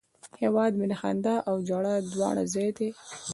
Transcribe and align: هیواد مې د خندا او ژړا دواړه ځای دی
هیواد 0.41 0.71
مې 0.79 0.85
د 0.91 0.93
خندا 1.01 1.35
او 1.49 1.55
ژړا 1.67 1.95
دواړه 2.13 2.43
ځای 2.53 2.69
دی 2.77 2.89